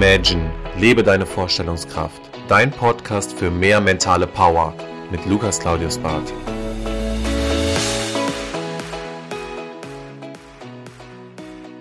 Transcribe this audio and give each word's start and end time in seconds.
Imagine, 0.00 0.48
lebe 0.78 1.02
deine 1.02 1.26
Vorstellungskraft. 1.26 2.22
Dein 2.46 2.70
Podcast 2.70 3.32
für 3.32 3.50
mehr 3.50 3.80
mentale 3.80 4.28
Power 4.28 4.72
mit 5.10 5.26
Lukas 5.26 5.58
Claudius 5.58 5.98
Barth. 5.98 6.32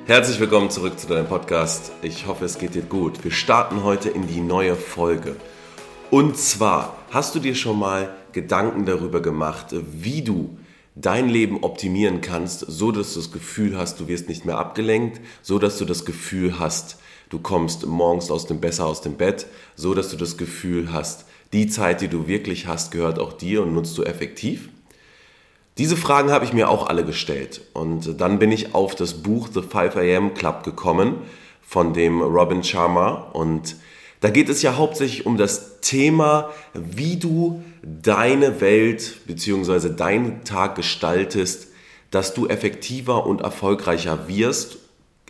Herzlich 0.07 0.39
willkommen 0.39 0.71
zurück 0.71 0.97
zu 0.97 1.05
deinem 1.05 1.27
Podcast. 1.27 1.91
Ich 2.01 2.25
hoffe, 2.25 2.45
es 2.45 2.57
geht 2.57 2.73
dir 2.73 2.81
gut. 2.81 3.23
Wir 3.23 3.29
starten 3.29 3.83
heute 3.83 4.09
in 4.09 4.25
die 4.25 4.41
neue 4.41 4.75
Folge. 4.75 5.35
Und 6.09 6.39
zwar, 6.39 6.97
hast 7.11 7.35
du 7.35 7.39
dir 7.39 7.53
schon 7.53 7.77
mal 7.77 8.15
Gedanken 8.31 8.87
darüber 8.87 9.21
gemacht, 9.21 9.67
wie 9.91 10.23
du 10.23 10.57
dein 10.95 11.29
Leben 11.29 11.63
optimieren 11.63 12.21
kannst, 12.21 12.61
so 12.61 12.91
dass 12.91 13.13
du 13.13 13.19
das 13.19 13.31
Gefühl 13.31 13.77
hast, 13.77 13.99
du 13.99 14.07
wirst 14.07 14.27
nicht 14.27 14.43
mehr 14.43 14.57
abgelenkt, 14.57 15.21
so 15.43 15.59
dass 15.59 15.77
du 15.77 15.85
das 15.85 16.03
Gefühl 16.03 16.57
hast, 16.57 16.97
du 17.29 17.39
kommst 17.39 17.85
morgens 17.85 18.31
aus 18.31 18.45
dem 18.45 18.59
besser 18.59 18.85
aus 18.85 19.01
dem 19.01 19.15
Bett, 19.15 19.47
so 19.75 19.93
dass 19.93 20.09
du 20.09 20.17
das 20.17 20.37
Gefühl 20.37 20.91
hast, 20.91 21.25
die 21.53 21.67
Zeit, 21.67 22.01
die 22.01 22.07
du 22.07 22.27
wirklich 22.27 22.67
hast, 22.67 22.91
gehört 22.91 23.19
auch 23.19 23.33
dir 23.33 23.61
und 23.61 23.73
nutzt 23.73 23.97
du 23.97 24.03
effektiv? 24.03 24.69
Diese 25.77 25.95
Fragen 25.95 26.31
habe 26.31 26.43
ich 26.43 26.53
mir 26.53 26.69
auch 26.69 26.87
alle 26.87 27.05
gestellt 27.05 27.61
und 27.73 28.19
dann 28.19 28.39
bin 28.39 28.51
ich 28.51 28.73
auf 28.73 28.95
das 28.95 29.13
Buch 29.13 29.47
The 29.53 29.61
5 29.61 29.95
AM 29.95 30.33
Club 30.33 30.63
gekommen 30.63 31.17
von 31.61 31.93
dem 31.93 32.21
Robin 32.21 32.63
Sharma 32.63 33.29
und 33.33 33.75
da 34.19 34.31
geht 34.31 34.49
es 34.49 34.63
ja 34.63 34.75
hauptsächlich 34.75 35.27
um 35.27 35.37
das 35.37 35.79
Thema, 35.81 36.49
wie 36.73 37.17
du 37.17 37.63
deine 37.83 38.59
Welt 38.61 39.27
bzw. 39.27 39.89
deinen 39.89 40.43
Tag 40.43 40.75
gestaltest, 40.75 41.67
dass 42.09 42.33
du 42.33 42.47
effektiver 42.47 43.27
und 43.27 43.41
erfolgreicher 43.41 44.27
wirst. 44.27 44.77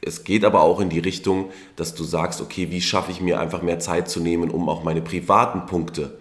Es 0.02 0.24
geht 0.24 0.46
aber 0.46 0.62
auch 0.62 0.80
in 0.80 0.90
die 0.90 1.00
Richtung, 1.00 1.50
dass 1.76 1.96
du 1.96 2.04
sagst, 2.04 2.42
okay, 2.42 2.70
wie 2.70 2.82
schaffe 2.82 3.12
ich 3.12 3.22
mir 3.22 3.40
einfach 3.40 3.62
mehr 3.62 3.80
Zeit 3.80 4.10
zu 4.10 4.20
nehmen, 4.20 4.52
um 4.52 4.70
auch 4.70 4.84
meine 4.84 5.02
privaten 5.02 5.66
Punkte 5.66 6.18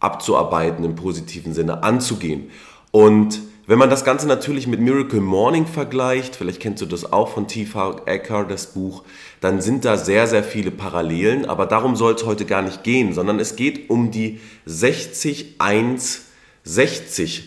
abzuarbeiten, 0.00 0.84
im 0.84 0.94
positiven 0.94 1.52
Sinne 1.52 1.82
anzugehen. 1.82 2.50
Und 2.90 3.40
wenn 3.66 3.78
man 3.78 3.90
das 3.90 4.04
Ganze 4.04 4.26
natürlich 4.26 4.66
mit 4.66 4.80
Miracle 4.80 5.20
Morning 5.20 5.66
vergleicht, 5.66 6.34
vielleicht 6.34 6.60
kennst 6.60 6.82
du 6.82 6.86
das 6.86 7.12
auch 7.12 7.28
von 7.28 7.46
T.V. 7.46 8.00
Ecker, 8.06 8.44
das 8.44 8.68
Buch, 8.68 9.04
dann 9.40 9.60
sind 9.60 9.84
da 9.84 9.96
sehr, 9.96 10.26
sehr 10.26 10.42
viele 10.42 10.72
Parallelen, 10.72 11.44
aber 11.44 11.66
darum 11.66 11.94
soll 11.94 12.14
es 12.14 12.24
heute 12.24 12.46
gar 12.46 12.62
nicht 12.62 12.82
gehen, 12.82 13.12
sondern 13.12 13.38
es 13.38 13.54
geht 13.54 13.90
um 13.90 14.10
die 14.10 14.40
60-1-60 14.66 17.42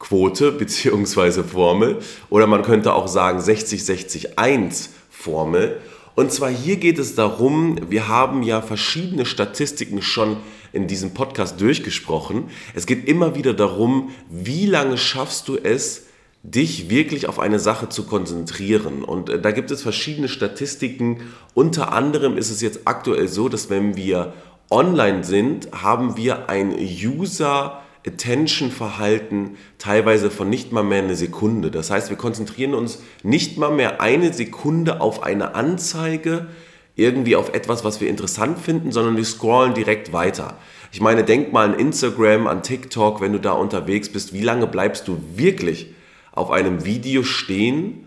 Quote 0.00 0.50
bzw. 0.58 1.44
Formel 1.44 1.98
oder 2.28 2.48
man 2.48 2.62
könnte 2.62 2.94
auch 2.94 3.06
sagen 3.06 3.38
60-60-1 3.38 4.88
Formel. 5.08 5.80
Und 6.16 6.32
zwar 6.32 6.50
hier 6.50 6.76
geht 6.76 6.98
es 6.98 7.14
darum, 7.14 7.78
wir 7.88 8.08
haben 8.08 8.42
ja 8.42 8.60
verschiedene 8.60 9.24
Statistiken 9.24 10.02
schon 10.02 10.38
in 10.72 10.88
diesem 10.88 11.14
Podcast 11.14 11.60
durchgesprochen. 11.60 12.50
Es 12.74 12.86
geht 12.86 13.06
immer 13.08 13.36
wieder 13.36 13.54
darum, 13.54 14.10
wie 14.28 14.66
lange 14.66 14.98
schaffst 14.98 15.46
du 15.46 15.56
es, 15.56 16.06
dich 16.42 16.88
wirklich 16.88 17.28
auf 17.28 17.38
eine 17.38 17.58
Sache 17.58 17.88
zu 17.88 18.04
konzentrieren. 18.04 19.04
Und 19.04 19.28
äh, 19.28 19.40
da 19.40 19.50
gibt 19.50 19.70
es 19.70 19.82
verschiedene 19.82 20.28
Statistiken. 20.28 21.20
Unter 21.54 21.92
anderem 21.92 22.38
ist 22.38 22.50
es 22.50 22.60
jetzt 22.62 22.80
aktuell 22.86 23.28
so, 23.28 23.48
dass 23.48 23.68
wenn 23.68 23.96
wir 23.96 24.32
online 24.70 25.24
sind, 25.24 25.68
haben 25.72 26.16
wir 26.16 26.48
ein 26.48 26.74
User 26.78 27.79
Attention 28.06 28.70
Verhalten 28.70 29.56
teilweise 29.78 30.30
von 30.30 30.48
nicht 30.48 30.72
mal 30.72 30.82
mehr 30.82 31.02
eine 31.02 31.16
Sekunde. 31.16 31.70
Das 31.70 31.90
heißt, 31.90 32.08
wir 32.08 32.16
konzentrieren 32.16 32.74
uns 32.74 33.02
nicht 33.22 33.58
mal 33.58 33.70
mehr 33.70 34.00
eine 34.00 34.32
Sekunde 34.32 35.00
auf 35.00 35.22
eine 35.22 35.54
Anzeige, 35.54 36.48
irgendwie 36.96 37.36
auf 37.36 37.52
etwas, 37.54 37.84
was 37.84 38.00
wir 38.00 38.08
interessant 38.08 38.58
finden, 38.58 38.92
sondern 38.92 39.16
wir 39.16 39.24
scrollen 39.24 39.74
direkt 39.74 40.12
weiter. 40.12 40.56
Ich 40.92 41.00
meine, 41.00 41.24
denk 41.24 41.52
mal 41.52 41.66
an 41.72 41.78
Instagram, 41.78 42.46
an 42.46 42.62
TikTok, 42.62 43.20
wenn 43.20 43.32
du 43.32 43.38
da 43.38 43.52
unterwegs 43.52 44.08
bist, 44.08 44.32
wie 44.32 44.42
lange 44.42 44.66
bleibst 44.66 45.06
du 45.06 45.18
wirklich 45.36 45.94
auf 46.32 46.50
einem 46.50 46.84
Video 46.84 47.22
stehen 47.22 48.06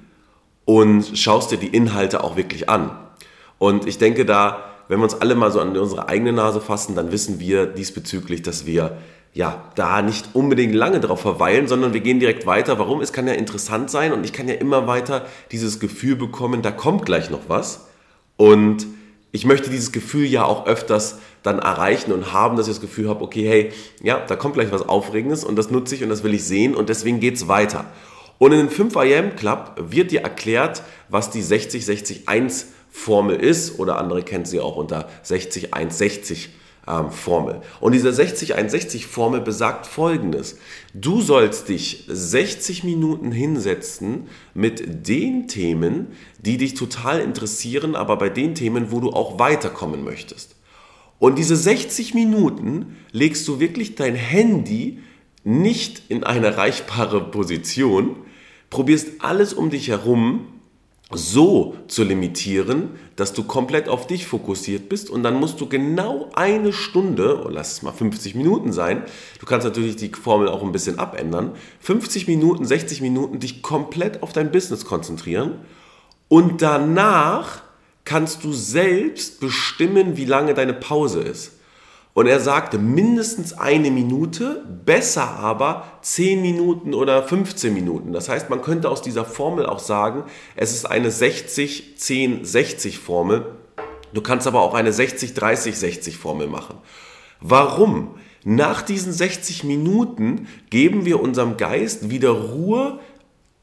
und 0.66 1.18
schaust 1.18 1.52
dir 1.52 1.58
die 1.58 1.68
Inhalte 1.68 2.24
auch 2.24 2.36
wirklich 2.36 2.70
an? 2.70 2.92
Und 3.58 3.88
ich 3.88 4.00
denke 4.00 4.26
da, 4.26 4.66
wenn 4.88 5.00
wir 5.00 5.06
uns 5.06 5.22
alle 5.22 5.36
mal 5.36 5.52
so 5.52 5.60
an 5.60 5.78
unsere 5.78 6.10
eigene 6.10 6.34
Nase 6.34 6.60
fassen, 6.60 6.96
dann 6.96 7.12
wissen 7.12 7.40
wir 7.40 7.66
diesbezüglich, 7.66 8.42
dass 8.42 8.66
wir 8.66 8.98
ja, 9.34 9.64
da 9.76 10.02
nicht 10.02 10.30
unbedingt 10.34 10.76
lange 10.76 11.00
drauf 11.00 11.22
verweilen, 11.22 11.68
sondern 11.68 11.94
wir 11.94 12.02
gehen 12.02 12.20
direkt 12.20 12.46
weiter. 12.46 12.78
Warum? 12.78 13.02
Es 13.02 13.14
kann 13.14 13.28
ja 13.28 13.34
interessant 13.34 13.90
sein 13.90 14.14
und 14.14 14.24
ich 14.24 14.32
kann 14.32 14.48
ja 14.48 14.54
immer 14.54 14.86
weiter 14.86 15.26
dieses 15.52 15.80
Gefühl 15.80 16.16
bekommen, 16.16 16.62
da 16.62 16.72
kommt 16.72 17.06
gleich 17.06 17.32
noch 17.32 17.42
was. 17.48 17.88
Und 18.38 18.86
ich 19.32 19.46
möchte 19.46 19.72
dieses 19.72 19.92
Gefühl 19.92 20.26
ja 20.26 20.46
auch 20.46 20.68
öfters 20.68 21.18
dann 21.42 21.58
erreichen 21.58 22.12
und 22.12 22.32
haben, 22.32 22.56
dass 22.56 22.68
ich 22.68 22.74
das 22.74 22.82
Gefühl 22.82 23.10
habe, 23.10 23.24
okay, 23.24 23.48
hey, 23.48 23.72
ja, 24.04 24.20
da 24.20 24.36
kommt 24.36 24.54
gleich 24.54 24.72
was 24.72 24.88
Aufregendes 24.88 25.44
und 25.44 25.56
das 25.56 25.72
nutze 25.72 25.96
ich 25.96 26.04
und 26.04 26.10
das 26.10 26.24
will 26.24 26.36
ich 26.36 26.44
sehen 26.44 26.76
und 26.76 26.90
deswegen 26.90 27.20
geht 27.20 27.36
es 27.36 27.48
weiter. 27.48 27.86
Und 28.38 28.52
in 28.52 28.60
den 28.60 28.70
5 28.70 28.96
IM 28.96 29.36
Club 29.36 29.74
wird 29.78 30.12
dir 30.12 30.22
erklärt, 30.22 30.84
was 31.10 31.32
die 31.32 31.42
60-60-1 31.42 32.66
Formel 32.92 33.38
ist 33.38 33.80
oder 33.80 33.98
andere 33.98 34.22
kennen 34.22 34.46
sie 34.46 34.60
auch 34.60 34.76
unter 34.76 35.10
60-1-60 35.26 36.32
ähm, 36.34 36.52
Formel. 36.86 37.62
Und 37.80 37.94
diese 37.94 38.10
60-61 38.10 39.08
Formel 39.08 39.40
besagt 39.40 39.88
folgendes. 39.88 40.58
Du 40.94 41.22
sollst 41.22 41.70
dich 41.70 42.06
60 42.08 42.84
Minuten 42.84 43.32
hinsetzen 43.32 44.28
mit 44.54 45.08
den 45.08 45.48
Themen, 45.48 46.08
die 46.40 46.58
dich 46.58 46.74
total 46.74 47.22
interessieren, 47.22 47.96
aber 47.96 48.18
bei 48.18 48.30
den 48.30 48.54
Themen, 48.54 48.92
wo 48.92 49.00
du 49.00 49.12
auch 49.12 49.40
weiterkommen 49.40 50.04
möchtest. 50.04 50.56
Und 51.20 51.38
diese 51.38 51.56
60 51.56 52.14
Minuten 52.16 52.98
legst 53.12 53.48
du 53.48 53.62
wirklich 53.62 53.96
dein 53.96 54.16
Handy 54.16 55.00
nicht 55.46 56.04
in 56.10 56.26
eine 56.26 56.48
erreichbare 56.48 57.32
Position, 57.32 58.18
probierst 58.70 59.08
alles 59.20 59.54
um 59.54 59.70
dich 59.70 59.88
herum 59.88 60.48
so 61.18 61.76
zu 61.88 62.04
limitieren, 62.04 62.90
dass 63.16 63.34
du 63.34 63.44
komplett 63.44 63.90
auf 63.90 64.08
dich 64.08 64.26
fokussiert 64.26 64.90
bist 64.90 65.10
und 65.10 65.24
dann 65.24 65.40
musst 65.40 65.60
du 65.62 65.68
genau 65.68 66.30
eine 66.34 66.74
Stunde, 66.74 67.42
oder 67.42 67.52
lass 67.52 67.74
es 67.74 67.82
mal 67.82 67.92
50 67.92 68.36
Minuten 68.36 68.72
sein, 68.72 69.04
du 69.40 69.46
kannst 69.46 69.66
natürlich 69.66 69.96
die 69.96 70.10
Formel 70.10 70.48
auch 70.48 70.64
ein 70.64 70.72
bisschen 70.72 71.00
abändern, 71.00 71.52
50 71.80 72.28
Minuten, 72.28 72.66
60 72.66 73.02
Minuten 73.02 73.40
dich 73.40 73.62
komplett 73.62 74.24
auf 74.24 74.34
dein 74.34 74.52
Business 74.52 74.86
konzentrieren 74.86 75.60
und 76.28 76.62
danach 76.62 77.62
kannst 78.06 78.44
du 78.44 78.52
selbst 78.52 79.40
bestimmen, 79.40 80.18
wie 80.18 80.26
lange 80.26 80.54
deine 80.54 80.74
Pause 80.74 81.22
ist. 81.22 81.54
Und 82.14 82.28
er 82.28 82.40
sagte 82.40 82.78
mindestens 82.78 83.54
eine 83.54 83.90
Minute, 83.90 84.64
besser 84.86 85.28
aber 85.40 85.86
10 86.02 86.42
Minuten 86.42 86.94
oder 86.94 87.24
15 87.24 87.74
Minuten. 87.74 88.14
Das 88.14 88.30
heißt, 88.30 88.52
man 88.52 88.62
könnte 88.62 88.90
aus 88.90 89.02
dieser 89.02 89.26
Formel 89.26 89.66
auch 89.66 89.80
sagen, 89.80 90.26
es 90.56 90.74
ist 90.74 90.86
eine 90.86 91.10
60-10-60 91.10 93.00
Formel. 93.00 93.56
Du 94.14 94.22
kannst 94.22 94.46
aber 94.46 94.62
auch 94.62 94.76
eine 94.76 94.92
60-30-60 94.92 96.16
Formel 96.16 96.48
machen. 96.48 96.78
Warum? 97.42 98.16
Nach 98.46 98.82
diesen 98.82 99.12
60 99.12 99.64
Minuten 99.64 100.48
geben 100.70 101.06
wir 101.06 101.22
unserem 101.22 101.58
Geist 101.58 102.10
wieder 102.12 102.30
Ruhe, 102.30 103.00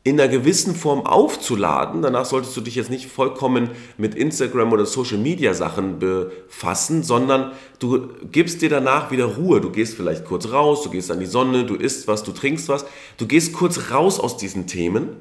in 0.02 0.18
einer 0.18 0.30
gewissen 0.30 0.74
Form 0.74 1.04
aufzuladen. 1.04 2.00
Danach 2.00 2.24
solltest 2.24 2.56
du 2.56 2.62
dich 2.62 2.74
jetzt 2.74 2.90
nicht 2.90 3.06
vollkommen 3.06 3.70
mit 3.98 4.14
Instagram 4.14 4.72
oder 4.72 4.86
Social 4.86 5.18
Media 5.18 5.52
Sachen 5.52 5.98
befassen, 5.98 7.02
sondern 7.02 7.52
du 7.78 8.08
gibst 8.32 8.62
dir 8.62 8.70
danach 8.70 9.10
wieder 9.10 9.26
Ruhe. 9.26 9.60
Du 9.60 9.70
gehst 9.70 9.94
vielleicht 9.94 10.24
kurz 10.24 10.50
raus, 10.50 10.82
du 10.82 10.90
gehst 10.90 11.10
an 11.10 11.20
die 11.20 11.26
Sonne, 11.26 11.66
du 11.66 11.74
isst 11.74 12.08
was, 12.08 12.22
du 12.22 12.32
trinkst 12.32 12.68
was. 12.70 12.86
Du 13.18 13.26
gehst 13.26 13.52
kurz 13.52 13.90
raus 13.90 14.18
aus 14.18 14.38
diesen 14.38 14.66
Themen, 14.66 15.16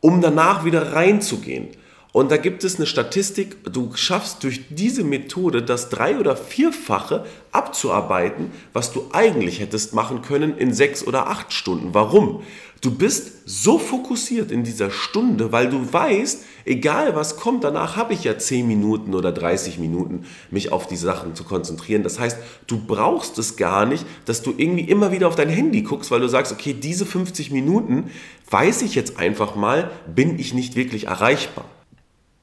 um 0.00 0.22
danach 0.22 0.64
wieder 0.64 0.94
reinzugehen. 0.94 1.68
Und 2.12 2.30
da 2.30 2.36
gibt 2.36 2.62
es 2.62 2.76
eine 2.76 2.86
Statistik, 2.86 3.56
du 3.72 3.92
schaffst 3.94 4.44
durch 4.44 4.62
diese 4.68 5.02
Methode 5.02 5.62
das 5.62 5.88
drei- 5.88 6.18
oder 6.18 6.36
vierfache 6.36 7.24
abzuarbeiten, 7.52 8.50
was 8.74 8.92
du 8.92 9.06
eigentlich 9.12 9.60
hättest 9.60 9.94
machen 9.94 10.20
können 10.20 10.58
in 10.58 10.74
sechs 10.74 11.06
oder 11.06 11.28
acht 11.28 11.54
Stunden. 11.54 11.94
Warum? 11.94 12.42
Du 12.82 12.90
bist 12.90 13.32
so 13.46 13.78
fokussiert 13.78 14.50
in 14.50 14.64
dieser 14.64 14.90
Stunde, 14.90 15.52
weil 15.52 15.70
du 15.70 15.92
weißt, 15.92 16.44
egal 16.64 17.14
was 17.14 17.36
kommt, 17.36 17.62
danach 17.62 17.94
habe 17.94 18.12
ich 18.12 18.24
ja 18.24 18.36
10 18.36 18.66
Minuten 18.66 19.14
oder 19.14 19.30
30 19.30 19.78
Minuten, 19.78 20.24
mich 20.50 20.72
auf 20.72 20.88
die 20.88 20.96
Sachen 20.96 21.36
zu 21.36 21.44
konzentrieren. 21.44 22.02
Das 22.02 22.18
heißt, 22.18 22.38
du 22.66 22.84
brauchst 22.84 23.38
es 23.38 23.56
gar 23.56 23.86
nicht, 23.86 24.04
dass 24.24 24.42
du 24.42 24.52
irgendwie 24.56 24.82
immer 24.82 25.12
wieder 25.12 25.28
auf 25.28 25.36
dein 25.36 25.48
Handy 25.48 25.82
guckst, 25.82 26.10
weil 26.10 26.18
du 26.18 26.28
sagst, 26.28 26.52
okay, 26.52 26.74
diese 26.74 27.06
50 27.06 27.52
Minuten 27.52 28.10
weiß 28.50 28.82
ich 28.82 28.96
jetzt 28.96 29.16
einfach 29.16 29.54
mal, 29.54 29.92
bin 30.12 30.40
ich 30.40 30.52
nicht 30.52 30.74
wirklich 30.74 31.06
erreichbar. 31.06 31.66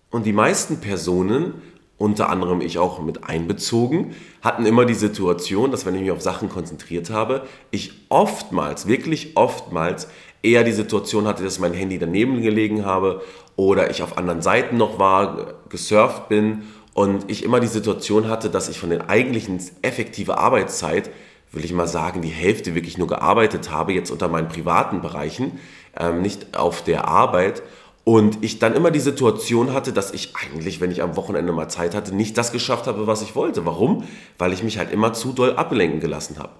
Und 0.10 0.26
die 0.26 0.32
meisten 0.32 0.78
Personen 0.78 1.56
unter 2.00 2.30
anderem 2.30 2.62
ich 2.62 2.80
auch 2.80 3.02
mit 3.02 3.26
einbezogen, 3.26 4.16
hatten 4.42 4.66
immer 4.66 4.86
die 4.86 4.96
Situation, 4.96 5.70
dass 5.70 5.86
wenn 5.86 5.94
ich 5.96 6.02
mich 6.02 6.12
auf 6.12 6.22
Sachen 6.22 6.50
konzentriert 6.50 7.10
habe, 7.10 7.46
ich 7.72 7.92
oftmals, 8.08 8.88
wirklich 8.88 9.36
oftmals 9.36 10.08
eher 10.42 10.64
die 10.64 10.72
Situation 10.72 11.28
hatte, 11.28 11.44
dass 11.44 11.60
mein 11.60 11.74
Handy 11.74 12.00
daneben 12.00 12.42
gelegen 12.42 12.86
habe 12.86 13.22
oder 13.56 13.90
ich 13.90 14.02
auf 14.04 14.18
anderen 14.18 14.42
Seiten 14.42 14.78
noch 14.78 15.00
war, 15.00 15.56
gesurft 15.70 16.30
bin 16.30 16.64
und 16.94 17.30
ich 17.30 17.44
immer 17.44 17.60
die 17.60 17.68
Situation 17.68 18.28
hatte, 18.28 18.50
dass 18.50 18.70
ich 18.70 18.80
von 18.80 18.90
den 18.90 19.02
eigentlichen 19.02 19.62
effektiven 19.82 20.36
Arbeitszeit, 20.36 21.10
will 21.52 21.66
ich 21.66 21.74
mal 21.74 21.88
sagen, 21.88 22.22
die 22.22 22.30
Hälfte 22.30 22.76
wirklich 22.76 22.98
nur 22.98 23.08
gearbeitet 23.08 23.72
habe, 23.72 23.94
jetzt 23.94 24.12
unter 24.12 24.28
meinen 24.28 24.50
privaten 24.50 25.02
Bereichen, 25.02 25.60
ähm, 25.98 26.22
nicht 26.22 26.58
auf 26.58 26.84
der 26.84 27.08
Arbeit. 27.08 27.64
Und 28.06 28.44
ich 28.44 28.60
dann 28.60 28.74
immer 28.74 28.92
die 28.92 29.00
Situation 29.00 29.74
hatte, 29.74 29.94
dass 29.94 30.12
ich 30.12 30.34
eigentlich, 30.36 30.82
wenn 30.82 30.90
ich 30.90 31.04
am 31.04 31.16
Wochenende 31.16 31.54
mal 31.54 31.68
Zeit 31.68 31.94
hatte, 31.94 32.16
nicht 32.16 32.38
das 32.38 32.52
geschafft 32.52 32.88
habe, 32.88 33.08
was 33.08 33.22
ich 33.22 33.36
wollte. 33.36 33.66
Warum? 33.66 34.04
Weil 34.38 34.52
ich 34.52 34.64
mich 34.64 34.78
halt 34.78 34.92
immer 34.92 35.14
zu 35.14 35.32
doll 35.32 35.56
ablenken 35.56 36.00
gelassen 36.00 36.38
habe. 36.40 36.52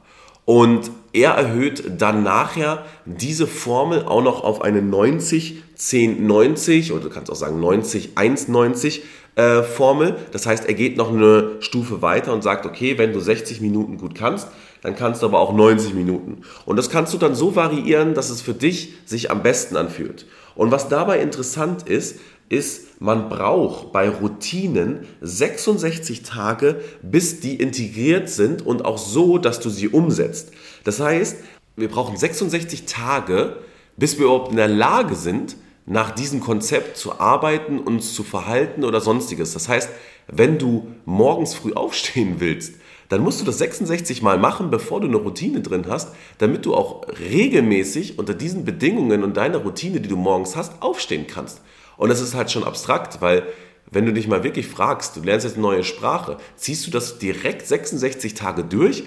Und 0.50 0.90
er 1.14 1.34
erhöht 1.34 1.84
dann 2.02 2.24
nachher 2.24 2.84
diese 3.06 3.46
Formel 3.46 4.06
auch 4.06 4.24
noch 4.24 4.44
auf 4.44 4.64
eine 4.64 4.82
90, 4.82 5.62
10, 5.76 6.26
90 6.26 6.92
oder 6.92 7.04
du 7.04 7.10
kannst 7.12 7.32
auch 7.32 7.36
sagen 7.36 7.60
90, 7.60 8.18
1, 8.18 8.48
90 8.48 9.04
äh, 9.36 9.62
Formel. 9.62 10.16
Das 10.32 10.48
heißt, 10.48 10.66
er 10.66 10.74
geht 10.74 10.98
noch 10.98 11.12
eine 11.12 11.58
Stufe 11.60 12.02
weiter 12.02 12.34
und 12.34 12.42
sagt, 12.42 12.66
okay, 12.66 12.98
wenn 12.98 13.14
du 13.14 13.20
60 13.20 13.62
Minuten 13.62 14.00
gut 14.00 14.16
kannst, 14.16 14.48
dann 14.82 14.96
kannst 14.96 15.22
du 15.22 15.28
aber 15.28 15.40
auch 15.40 15.54
90 15.54 15.94
Minuten. 15.94 16.42
Und 16.66 16.78
das 16.78 16.90
kannst 16.90 17.14
du 17.14 17.20
dann 17.20 17.36
so 17.36 17.56
variieren, 17.56 18.16
dass 18.16 18.32
es 18.32 18.42
für 18.42 18.56
dich 18.56 18.94
sich 19.06 19.30
am 19.30 19.44
besten 19.44 19.78
anfühlt. 19.78 20.26
Und 20.56 20.72
was 20.72 20.90
dabei 20.90 21.22
interessant 21.22 21.88
ist, 21.88 22.20
ist, 22.50 23.00
man 23.00 23.30
braucht 23.30 23.92
bei 23.94 24.10
Routinen 24.10 25.06
66 25.22 26.24
Tage, 26.24 26.82
bis 27.02 27.40
die 27.40 27.56
integriert 27.56 28.30
sind 28.30 28.66
und 28.66 28.84
auch 28.84 28.98
so, 28.98 29.38
dass 29.38 29.60
du 29.60 29.70
sie 29.70 29.88
umsetzt. 29.88 30.52
Das 30.84 31.00
heißt, 31.00 31.38
wir 31.76 31.88
brauchen 31.88 32.18
66 32.18 32.86
Tage, 32.86 33.58
bis 33.96 34.18
wir 34.18 34.26
überhaupt 34.26 34.52
in 34.52 34.58
der 34.58 34.68
Lage 34.68 35.16
sind, 35.16 35.56
nach 35.86 36.12
diesem 36.12 36.40
Konzept 36.40 36.98
zu 36.98 37.20
arbeiten, 37.20 37.80
uns 37.80 38.14
zu 38.14 38.24
verhalten 38.24 38.84
oder 38.84 39.02
sonstiges. 39.02 39.54
Das 39.54 39.68
heißt, 39.68 39.90
wenn 40.28 40.60
du 40.60 40.88
morgens 41.06 41.56
früh 41.56 41.74
aufstehen 41.76 42.36
willst, 42.40 42.76
dann 43.10 43.22
musst 43.22 43.42
du 43.42 43.46
das 43.46 43.58
66 43.58 44.22
Mal 44.22 44.38
machen, 44.38 44.70
bevor 44.70 45.02
du 45.02 45.08
eine 45.08 45.18
Routine 45.18 45.62
drin 45.62 45.86
hast, 45.90 46.14
damit 46.38 46.66
du 46.66 46.76
auch 46.76 47.08
regelmäßig 47.20 48.20
unter 48.20 48.36
diesen 48.36 48.66
Bedingungen 48.66 49.24
und 49.24 49.36
deiner 49.36 49.58
Routine, 49.58 50.00
die 50.00 50.10
du 50.10 50.16
morgens 50.16 50.56
hast, 50.56 50.80
aufstehen 50.84 51.26
kannst. 51.26 51.62
Und 52.00 52.08
das 52.08 52.22
ist 52.22 52.34
halt 52.34 52.50
schon 52.50 52.64
abstrakt, 52.64 53.20
weil 53.20 53.44
wenn 53.92 54.06
du 54.06 54.14
dich 54.14 54.26
mal 54.26 54.42
wirklich 54.42 54.68
fragst, 54.68 55.18
du 55.18 55.22
lernst 55.22 55.46
jetzt 55.46 55.56
eine 55.56 55.64
neue 55.64 55.84
Sprache, 55.84 56.38
ziehst 56.56 56.88
du 56.88 56.92
das 56.92 57.20
direkt 57.20 57.68
66 57.68 58.36
Tage 58.36 58.64
durch? 58.64 59.04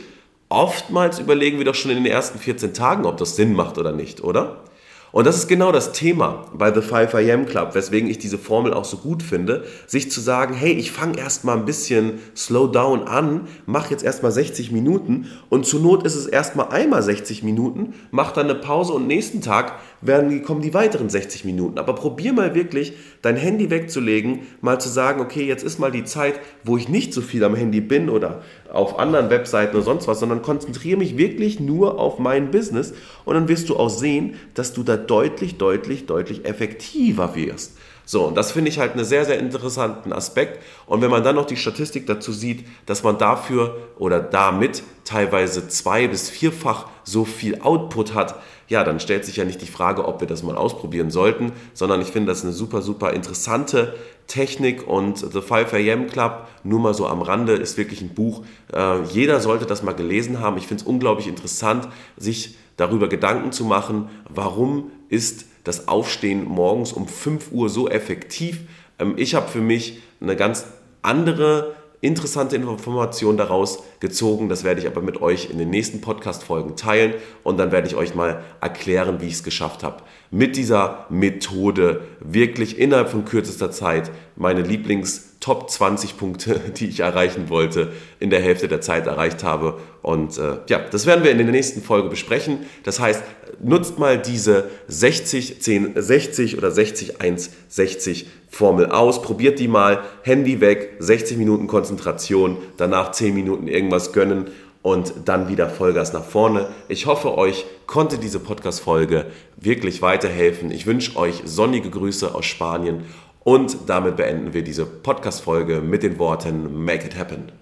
Oftmals 0.51 1.19
überlegen 1.19 1.57
wir 1.57 1.65
doch 1.65 1.75
schon 1.75 1.91
in 1.91 1.97
den 1.97 2.13
ersten 2.13 2.39
14 2.39 2.75
Tagen, 2.75 3.07
ob 3.07 3.17
das 3.17 3.35
Sinn 3.35 3.55
macht 3.55 3.79
oder 3.79 3.93
nicht, 3.93 4.23
oder? 4.23 4.65
Und 5.13 5.27
das 5.27 5.37
ist 5.37 5.49
genau 5.49 5.73
das 5.73 5.93
Thema 5.93 6.47
bei 6.55 6.73
The 6.73 6.81
5 6.81 7.15
AM 7.15 7.47
Club, 7.47 7.75
weswegen 7.75 8.09
ich 8.09 8.19
diese 8.19 8.39
Formel 8.39 8.73
auch 8.73 8.87
so 8.87 8.97
gut 8.97 9.23
finde, 9.23 9.65
sich 9.87 10.11
zu 10.11 10.21
sagen, 10.21 10.55
hey, 10.55 10.73
ich 10.73 10.91
fange 10.91 11.19
erstmal 11.19 11.59
ein 11.59 11.67
bisschen 11.67 12.19
slow 12.35 12.67
down 12.67 13.05
an, 13.05 13.47
mach 13.67 13.91
jetzt 13.91 14.05
erstmal 14.05 14.33
60 14.33 14.73
Minuten 14.73 15.31
und 15.51 15.67
zur 15.67 15.81
Not 15.81 16.05
ist 16.05 16.15
es 16.15 16.27
erstmal 16.27 16.69
einmal 16.69 17.03
60 17.03 17.43
Minuten, 17.43 17.93
mach 18.11 18.33
dann 18.33 18.49
eine 18.49 18.55
Pause 18.55 18.95
und 18.95 19.07
nächsten 19.07 19.43
Tag 19.43 19.79
werden, 20.03 20.43
kommen 20.43 20.61
die 20.61 20.75
weiteren 20.75 21.09
60 21.09 21.45
Minuten. 21.45 21.79
Aber 21.79 21.95
probier 21.95 22.33
mal 22.33 22.55
wirklich, 22.55 22.93
dein 23.23 23.37
Handy 23.37 23.71
wegzulegen, 23.71 24.41
mal 24.61 24.81
zu 24.81 24.89
sagen, 24.89 25.21
okay, 25.21 25.47
jetzt 25.47 25.65
ist 25.65 25.79
mal 25.79 25.91
die 25.91 26.05
Zeit, 26.05 26.41
wo 26.65 26.77
ich 26.77 26.89
nicht 26.89 27.15
so 27.15 27.23
viel 27.23 27.45
am 27.45 27.55
Handy 27.55 27.81
bin 27.81 28.11
oder 28.11 28.43
auf 28.71 28.99
anderen 28.99 29.31
Webseiten 29.31 29.75
oder 29.77 29.85
sonst 29.85 30.09
was, 30.09 30.21
sondern 30.21 30.43
konzentriere 30.43 30.99
mich 30.99 31.17
wirklich 31.17 31.61
nur 31.61 31.99
auf 31.99 32.19
mein 32.19 32.51
Business 32.51 32.93
und 33.25 33.35
dann 33.35 33.49
wirst 33.49 33.69
du 33.69 33.77
auch 33.77 33.91
sehen, 33.91 34.35
dass 34.55 34.73
du 34.73 34.83
da 34.83 34.97
deutlich, 34.97 35.57
deutlich, 35.57 36.07
deutlich 36.07 36.45
effektiver 36.45 37.35
wirst. 37.35 37.77
So, 38.05 38.27
und 38.27 38.35
das 38.35 38.53
finde 38.53 38.71
ich 38.71 38.79
halt 38.79 38.93
einen 38.93 39.05
sehr, 39.05 39.25
sehr 39.25 39.39
interessanten 39.39 40.13
Aspekt. 40.13 40.63
Und 40.87 41.03
wenn 41.03 41.11
man 41.11 41.23
dann 41.23 41.37
noch 41.37 41.47
die 41.47 41.57
Statistik 41.57 42.07
dazu 42.07 42.33
sieht, 42.33 42.67
dass 42.87 43.03
man 43.03 43.19
dafür 43.19 43.77
oder 43.99 44.21
damit 44.21 44.83
teilweise 45.05 45.69
zwei- 45.69 46.09
bis 46.09 46.31
vierfach 46.31 46.87
so 47.05 47.25
viel 47.25 47.61
Output 47.61 48.15
hat, 48.15 48.37
ja, 48.69 48.85
dann 48.85 49.01
stellt 49.01 49.25
sich 49.25 49.37
ja 49.37 49.45
nicht 49.45 49.61
die 49.61 49.67
Frage, 49.67 50.07
ob 50.07 50.21
wir 50.21 50.27
das 50.27 50.43
mal 50.43 50.57
ausprobieren 50.57 51.11
sollten, 51.11 51.53
sondern 51.75 52.01
ich 52.01 52.09
finde 52.09 52.33
das 52.33 52.43
eine 52.43 52.53
super, 52.53 52.81
super 52.81 53.13
interessante 53.13 53.95
Technik 54.27 54.87
und 54.89 55.19
The 55.19 55.43
5 55.43 55.75
AM 55.75 56.07
Club, 56.07 56.49
nur 56.65 56.81
mal 56.81 56.95
so 56.95 57.07
am 57.07 57.21
Rande, 57.23 57.53
ist 57.53 57.77
wirklich 57.77 58.01
ein 58.01 58.15
Buch. 58.15 58.45
Äh, 58.73 59.03
jeder 59.03 59.41
sollte 59.41 59.67
das 59.67 59.83
mal 59.83 59.93
gelesen 59.93 60.41
haben. 60.41 60.57
Ich 60.57 60.67
finde 60.67 60.83
es 60.83 60.87
unglaublich 60.87 61.29
interessant, 61.29 61.89
sich 62.17 62.57
darüber 62.77 63.09
Gedanken 63.09 63.53
zu 63.53 63.65
machen, 63.65 64.09
warum 64.29 64.91
ist 65.09 65.45
das 65.65 65.89
Aufstehen 65.89 66.45
morgens 66.45 66.93
um 66.93 67.07
5 67.07 67.53
Uhr 67.53 67.69
so 67.69 67.89
effektiv. 67.89 68.61
Ähm, 68.99 69.15
ich 69.17 69.35
habe 69.35 69.49
für 69.49 69.61
mich 69.61 70.03
eine 70.21 70.37
ganz 70.37 70.67
andere 71.03 71.75
interessante 72.01 72.57
Informationen 72.57 73.39
daraus 73.39 73.85
gezogen. 74.01 74.49
Das 74.49 74.65
werde 74.65 74.81
ich 74.81 74.87
aber 74.87 75.01
mit 75.01 75.23
euch 75.23 75.51
in 75.51 75.59
den 75.59 75.71
nächsten 75.71 76.01
Podcast-Folgen 76.01 76.77
teilen 76.77 77.15
und 77.45 77.59
dann 77.59 77.71
werde 77.71 77.87
ich 77.87 77.95
euch 77.95 78.15
mal 78.15 78.43
erklären, 78.61 79.21
wie 79.21 79.29
ich 79.29 79.35
es 79.35 79.45
geschafft 79.45 79.85
habe, 79.85 80.03
mit 80.33 80.57
dieser 80.57 81.07
Methode 81.09 82.01
wirklich 82.19 82.79
innerhalb 82.79 83.11
von 83.11 83.25
kürzester 83.25 83.71
Zeit 83.71 84.11
meine 84.35 84.63
Lieblings- 84.63 85.33
Top 85.43 85.69
20 85.69 86.17
Punkte, 86.17 86.61
die 86.77 86.87
ich 86.87 87.01
erreichen 87.01 87.51
wollte, 87.51 87.93
in 88.21 88.31
der 88.31 88.41
Hälfte 88.41 88.69
der 88.69 88.81
Zeit 88.81 89.09
erreicht 89.09 89.43
habe. 89.43 89.79
Und 90.01 90.39
äh, 90.39 90.59
ja, 90.69 90.79
das 90.79 91.05
werden 91.05 91.25
wir 91.25 91.33
in 91.33 91.39
der 91.39 91.49
nächsten 91.49 91.83
Folge 91.83 92.09
besprechen. 92.09 92.61
Das 92.85 93.01
heißt, 93.01 93.23
nutzt 93.61 93.99
mal 93.99 94.19
diese 94.19 94.71
60, 94.87 95.61
10, 95.61 96.01
60 96.01 96.57
oder 96.57 96.71
60, 96.71 97.21
1, 97.21 97.51
60 97.69 98.29
Formel 98.49 98.87
aus. 98.87 99.21
Probiert 99.21 99.59
die 99.59 99.67
mal. 99.67 100.05
Handy 100.23 100.61
weg, 100.61 100.95
60 101.01 101.37
Minuten 101.37 101.67
Konzentration, 101.67 102.59
danach 102.77 103.11
10 103.11 103.35
Minuten 103.35 103.67
irgendwas 103.67 104.13
gönnen 104.13 104.47
und 104.83 105.15
dann 105.25 105.49
wieder 105.49 105.69
Vollgas 105.69 106.13
nach 106.13 106.25
vorne. 106.25 106.69
Ich 106.89 107.07
hoffe, 107.07 107.39
euch 107.39 107.65
konnte 107.87 108.19
diese 108.19 108.41
Podcast-Folge 108.41 109.27
wirklich 109.57 110.03
weiterhelfen. 110.03 110.71
Ich 110.71 110.87
wünsche 110.87 111.17
euch 111.17 111.43
sonnige 111.45 111.89
Grüße 111.89 112.35
aus 112.35 112.45
Spanien 112.45 113.05
und 113.45 113.77
damit 113.87 114.17
beenden 114.17 114.53
wir 114.53 114.63
diese 114.63 114.85
Podcast-Folge 114.85 115.81
mit 115.81 116.03
den 116.03 116.19
Worten 116.19 116.85
Make 116.85 117.07
it 117.07 117.17
happen. 117.17 117.62